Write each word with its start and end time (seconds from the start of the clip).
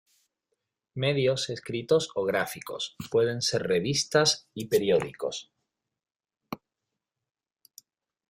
Medios 0.95 1.51
escritos 1.51 2.09
o 2.15 2.23
gráficos: 2.25 2.95
Pueden 3.11 3.43
ser 3.43 3.61
revistas 3.61 4.47
y 4.55 4.65
periódicos. 4.65 5.51